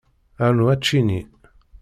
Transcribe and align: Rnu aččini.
Rnu 0.49 0.65
aččini. 0.73 1.21